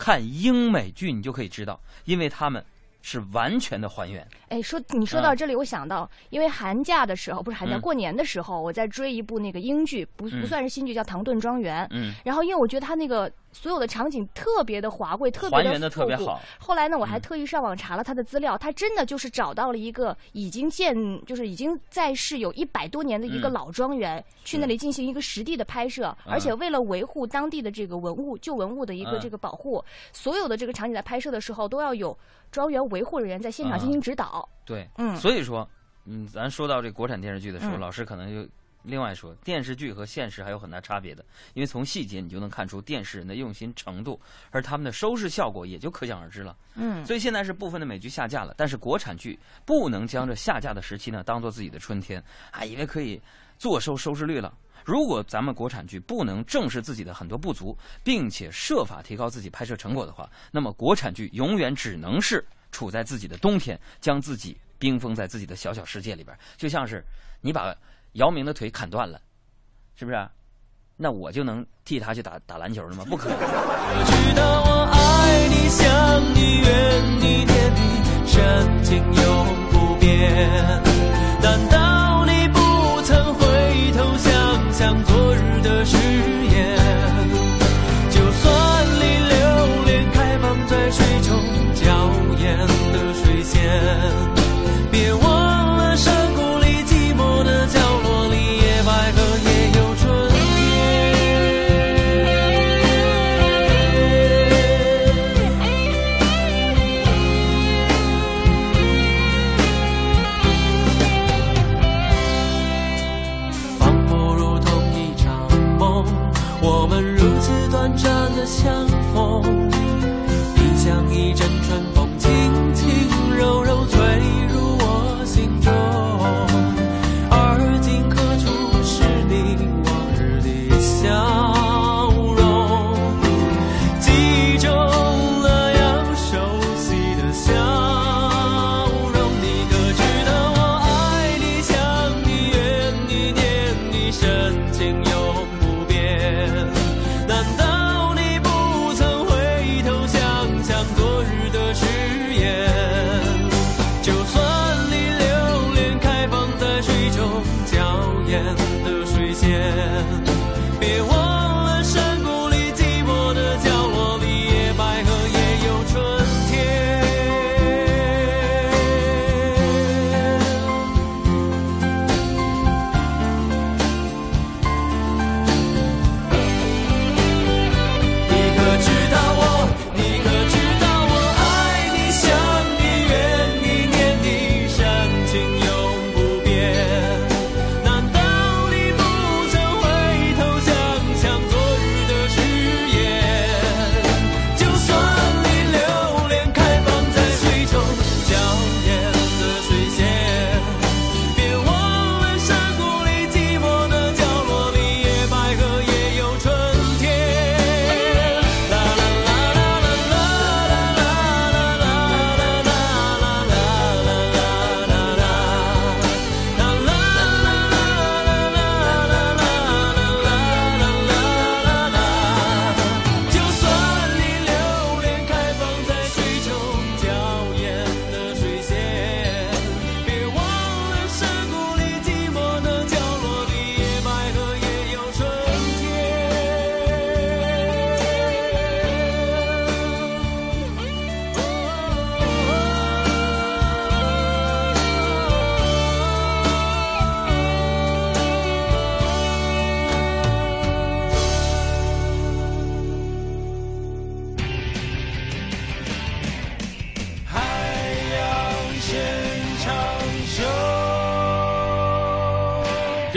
[0.00, 2.64] 看英美剧你就可以知道，因为他们
[3.02, 4.26] 是完全的还原。
[4.48, 11.84] 哎，说你说到这里，我想到，因为寒假的时候不是寒假，嗯过年的时候，我在追一部那个英剧，不嗯不算是新剧，叫《唐顿庄园》。
[11.90, 16.40] 嗯，然后因为我觉得它那个所有的场景特别的华贵，特别的还原的特别好。
[16.58, 17.20] 后来呢，我还嗯。
[17.20, 20.94] 特意上网查了他的资料，他真的就是找到了一个已经建，
[21.26, 23.52] 就是已经在世有一百多年的一个嗯。
[23.52, 29.20] 老庄园，去那里进行一个实地的拍摄，而且为了维护当地的这个文物旧文物的一个嗯。
[29.20, 32.16] 这个保护，所有的这个场景在拍摄的时候都要有
[32.50, 34.48] 庄园维护人员在现场进行指导。
[34.64, 35.14] 对，嗯。
[35.16, 35.68] 所以说，
[36.06, 37.80] 嗯，咱说到这国产电视剧的时候，嗯。
[37.80, 38.48] 老师可能就
[38.82, 41.24] 另外说，电视剧和现实还有很大差别的，
[41.54, 44.20] 因为从细节你就能看出电视人的用心程度，
[44.50, 46.56] 而他们的收视效果也就可想而知了。
[46.74, 53.20] 嗯所以现在是部分的美剧下架了，但是国产剧不能将这下架的时期呢当做自己的春天，啊以为可以
[53.58, 54.52] 坐收收视率了。
[54.82, 67.04] 如果咱们国产剧不能正视自己的很多不足，并且设法提高自己拍摄成果的话，那么国产剧永远只能是处在自己的冬天，将自己冰封在自己的小小世界里边，就像是
[67.42, 67.76] 你把
[68.12, 69.20] 姚明的腿砍断了，
[69.94, 70.28] 是不是？
[71.02, 73.04] 那我就能替他去打打篮球了吗？
[73.08, 73.38] 不可能。
[73.38, 75.88] 我知道我爱你，想
[76.34, 76.68] 你，怨
[77.20, 77.80] 你，念你，
[78.26, 79.24] 深情永
[79.70, 80.04] 不变。
[81.40, 83.40] 难道你不曾回
[83.96, 86.76] 头想想昨日的誓言？
[88.10, 89.00] 就算你
[89.30, 89.38] 留
[89.86, 91.32] 恋开放在水中
[91.74, 91.86] 娇
[92.36, 92.58] 艳
[92.92, 93.58] 的水仙，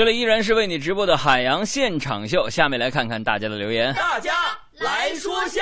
[0.03, 3.93] 这里依然是为你直播的海洋现场秀，下面来看看大家的留言。
[3.93, 4.33] 大家
[4.73, 5.61] 来说笑。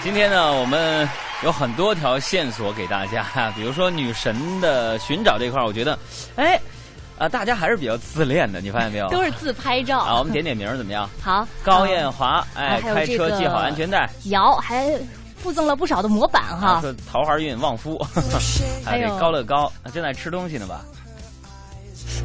[0.00, 1.08] 今天呢，我们
[1.42, 5.98] 有很多条线索给大家， 比如说女神的寻找这块儿，我觉得，
[6.36, 6.56] 哎，
[7.18, 9.08] 啊，大家还是比较自恋的，你发现没有？
[9.10, 9.98] 都是自拍照。
[9.98, 11.10] 啊，我们点点名怎么样？
[11.20, 14.08] 好，高艳华，哎，开车系好安全带。
[14.26, 14.88] 瑶还
[15.42, 16.80] 附赠了不少的模板啊，哈。
[16.80, 17.98] 说桃花运旺夫，
[18.84, 20.82] 还 有这高乐高，啊正在吃东西呢吧？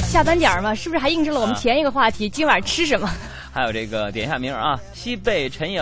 [0.08, 2.30] 下班点儿嘛，是不是还印证了我们啊前一个话题？
[2.30, 3.10] 今晚吃什么？
[3.54, 5.82] 还有这个点一下名啊，西贝陈颖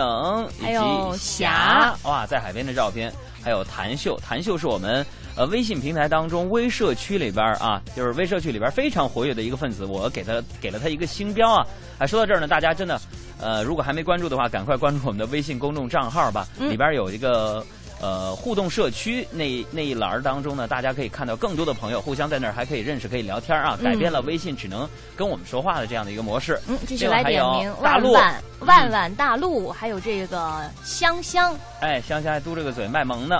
[0.60, 3.12] 以还有及霞哇，在海边的照片，
[3.44, 5.04] 还有谭秀，谭秀是我们
[5.36, 11.66] 呃微信平台当中微社区里边儿啊，就是微社区里边儿非常活跃的一个分子，我给他给了他一个星标啊。
[11.98, 12.98] 啊，说到这儿呢，大家真的
[13.38, 17.64] 呃，如果还没关注的话，赶快关注我们的微信公众账号吧，嗯里边儿有一个。
[18.04, 23.84] 呃，互动社区那那一栏儿当中呢，大家可以看到更多的朋友互相在那儿还可以认识，可以聊天啊，嗯。
[23.84, 24.86] 改变了微信只能
[25.16, 26.60] 跟我们说话的这样的一个模式。
[26.68, 28.12] 嗯，继续来点名，大陆。
[28.12, 28.22] 万
[28.60, 33.36] 万万万大陆，还有这个香香，哎，香香还嘟着个嘴卖萌呢。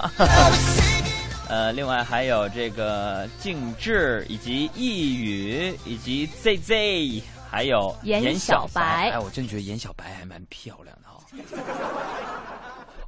[1.50, 9.10] 呃，另外还有这个静志，以及易宇，以及 ZZ，还有严小小白。
[9.10, 11.20] 哎，我真觉得严小白还蛮漂亮的哈、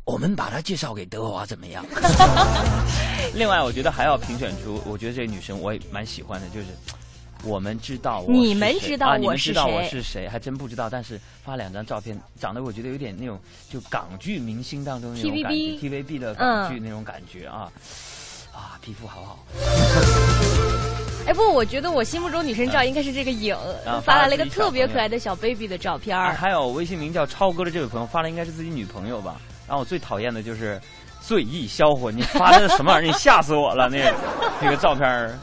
[0.06, 1.84] 我们把她介绍给德华怎么样？
[3.34, 6.66] 另外，我觉得还要评选出，我觉得这个女生我也蛮喜欢的，就是
[7.42, 10.88] 我们知道我你们知道我是们知道我是谁，还真不知道。
[10.88, 13.36] 但是发两张照片，长得我觉得有点那种
[13.68, 17.70] 就港剧明星当中那种感觉 TVB，TVB 的港剧嗯那种感觉啊。
[18.54, 19.38] 啊，皮肤好好，
[21.26, 23.54] 哎不，我觉得我心目中女神照应该是这个影
[23.84, 26.32] 啊，发来了一个特别可爱的小 baby 的照片啊。
[26.32, 29.38] 还有微信名叫超哥的这位朋友发的，应该是自己女朋友吧。
[29.66, 30.80] 然后我最讨厌的就是
[31.20, 33.10] 醉意销魂，你发的什么玩意儿？
[33.10, 33.88] 你吓死我了！
[33.88, 34.12] 那
[34.60, 35.36] 那个照片儿。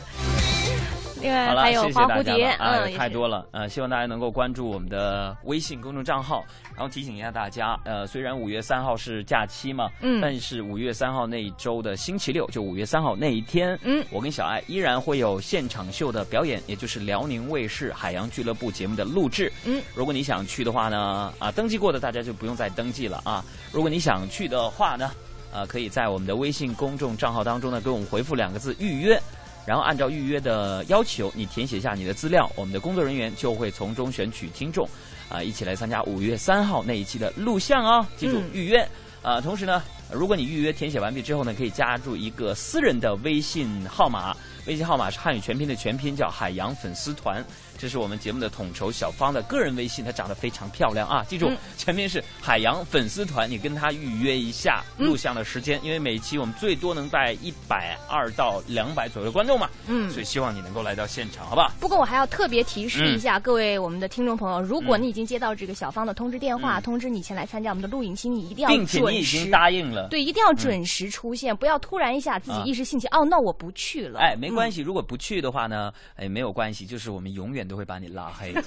[1.24, 6.44] 另外好了，还有谢谢大家花蝴蝶，了啊，嗯，太多了，呃，希望大家能够关注我们的微信公众账号，
[6.76, 10.20] 然后提醒一下大家，呃，虽然五月三号是假期嘛，嗯。
[10.22, 14.06] 但是五月三号那一周的星期六，就五月三号那一天，嗯。
[14.12, 25.12] 我跟小爱依然会有现场秀的表演，也就是辽宁卫视海洋俱乐部节目的录制，嗯，如果你想去的话呢，啊，登记过的大家就不用再登记了啊，如果你想去的话呢，
[25.54, 29.22] 呃，可以在我们的微信公众账号当中呢，给我们回复两个字“预约”，
[29.66, 34.88] 然后按照预约的要求，你填写下你的资料，我们的工作人员就会从中选取听众，
[35.30, 38.06] 啊、一起来参加五月三号那一期的录像哦。
[38.18, 38.88] 记住嗯预约。
[39.22, 44.36] 啊、同时呢，如果你预约填写完毕之后呢，可以加入一个私人的微信号码，
[44.68, 47.42] 微信号码是汉语全拼的全拼，叫海洋粉丝团。
[47.84, 51.22] 这是我们节目的统筹小芳的个人微信，她长得非常漂亮啊！
[51.28, 61.70] 记住，嗯全拼是海洋粉丝团，你跟她预约一下嗯录像的时间，因为每期我们最多能带一百二到两百左右的观众嘛，嗯所以希望你能够来到现场，好不好？
[61.78, 69.52] 不过我还要特别提示一下各位我们的听众朋友，如果你已经接到这个小芳的通知电话，嗯通知你前来参加我们的录影期，你一定要并且你已经。
[69.52, 70.08] 答应了。
[70.08, 74.22] 对，一定要准时出现，不要突然一下自己啊一时兴起，哦，那我不去了。
[74.22, 74.74] 哎，没关系。
[74.74, 78.54] 系，如果不去的话呢，哎，没有关系，就是我们永远都会把你拉黑。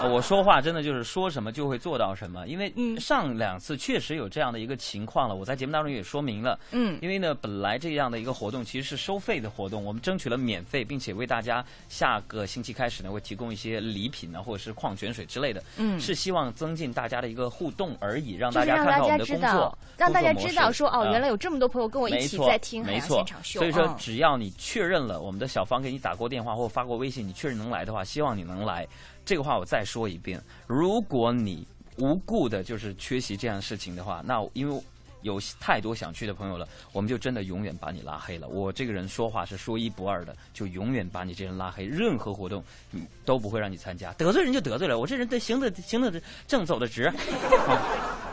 [0.00, 6.58] 呃我说话真的就是说什么就会做到什么，因为嗯上两次确实有这样的一个情况了，我在节目当中也说明了。
[6.70, 23.58] 嗯因为呢，本来这样的一个活动其实是收费的活动，我们争取了免费，并且为大家下个星期开始呢会提供一些礼品呢，或者是矿泉水之类的，嗯是希望增进大家的一个互动而已，让大家看到我家知道们的工作，，让大家知道说哦，啊原来有这么多朋友跟我一，起在听海洋没错现场秀。
[23.58, 28.86] 所以说嗯，只要你确认了我们的小芳给你打过电话或发过微信，你确认能来的话，希望你能来。
[29.24, 31.66] 这个话我再说一遍，如果你
[31.96, 34.82] 无故的就是缺席这样的事情的话，那因为。
[35.22, 38.46] 有太多想去的朋友了，我们就真的永远把你拉黑了。
[38.46, 42.62] 我这个人说话是说一不二的，就永远把你这人拉黑，任何活动
[42.92, 44.12] 嗯都不会让你参加。
[44.12, 47.02] 得罪人就得罪了，我这人得行得行得正走得直。
[47.02, 47.14] 啊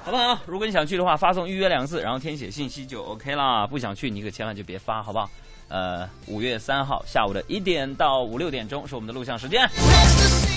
[0.04, 0.40] 好不好？
[0.46, 3.66] 如果你想去的话，发送“预约”两个字，然后填写信息就 OK 啦。
[3.68, 5.28] 不想去，你可千万就别发，好不好？
[5.68, 9.68] 呃，五月三号下午的一点到五六点钟是我们的录像时间。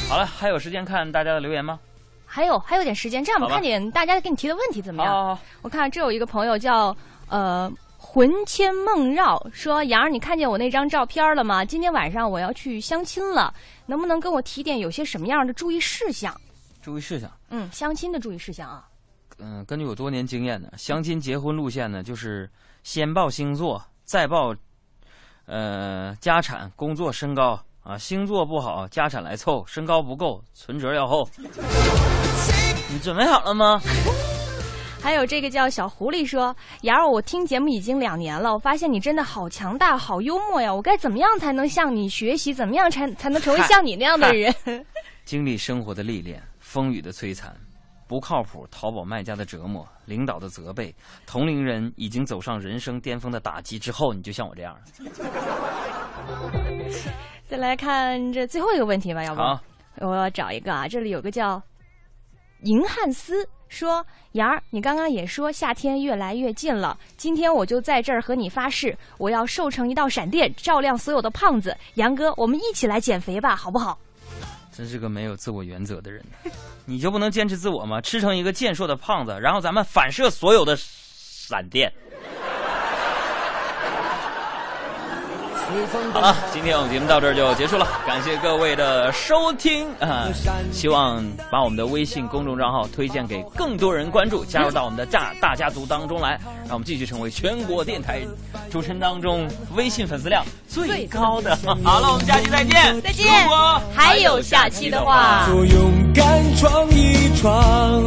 [0.09, 1.79] 好了，还有时间看大家的留言吗？
[2.27, 5.13] 还有还有点时间，这样我们好吧看点大家给你提的问题怎么样？
[5.13, 6.95] 好好好我看这有一个朋友叫
[7.29, 11.65] 呃魂牵梦绕，说杨儿，你看见我那张照片了吗？
[11.65, 13.53] 今天晚上我要去相亲了，
[13.87, 16.39] 能不能跟我提点有些什么样的注意事项？
[16.83, 17.31] 注意事项。
[17.49, 18.87] 嗯，相亲的注意事项啊。
[19.39, 22.49] 嗯，根据我多年经验呢，相亲结婚路线呢，就是
[22.83, 24.55] 先报星座，再报
[25.49, 27.99] 呃家产、工作、身高啊。
[27.99, 31.29] 星座不好，家产来凑；身高不够，存折要厚。
[32.93, 33.81] 你准备好了吗？
[35.01, 40.75] 还有这个叫小狐狸说：“杨儿，我听节目已经两年了，我发现你真的好强大，好幽默呀！
[40.75, 42.53] 我该怎么样才能向你学习？
[42.53, 44.53] 怎么样才才能成为像你那样的人？
[45.25, 47.55] 经历生活的历练，风雨的摧残，
[48.09, 50.93] 不靠谱淘宝卖家的折磨、领导的责备、
[51.27, 54.81] 同龄人已经走上人生巅峰的打击之后，你就像我这样了。
[57.47, 61.63] 再来看这最后一个问题吧，要不，我要找一个啊，这里有个叫
[62.63, 71.77] 银汉斯说：“杨儿，你刚刚也说夏天越来越近了，今天我就在这儿和你发誓，我要瘦成一道闪电，照亮所有的胖子。
[71.95, 73.99] 杨哥，我们一起来减肥吧，好不好？
[74.79, 76.25] 真是个没有自我原则的人。
[76.85, 78.01] 你就不能坚持自我吗？
[78.01, 81.93] 吃成一个健硕的胖子，然后咱们反射所有的闪电。
[86.13, 90.27] 好了，今天我们节目到这儿就结束了，感谢各位的收听啊！
[90.73, 98.23] 希望把我们的微信公众账号推荐给更多人关注，加入到我们的大大家族当中来，让我们继续成为全国电台
[98.71, 99.47] 主持人当中
[99.77, 101.57] 微信粉丝量最高的。
[101.85, 105.47] 好了，我们下期再见，再见如果还有下期的话。
[105.49, 108.03] 就勇敢闯一闯，